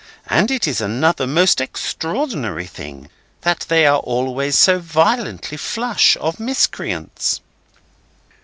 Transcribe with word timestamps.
And 0.25 0.49
it 0.49 0.67
is 0.67 0.81
another 0.81 1.27
most 1.27 1.61
extraordinary 1.61 2.65
thing 2.65 3.11
that 3.41 3.67
they 3.69 3.85
are 3.85 3.99
always 3.99 4.57
so 4.57 4.79
violently 4.79 5.57
flush 5.57 6.17
of 6.17 6.39
miscreants!" 6.39 7.39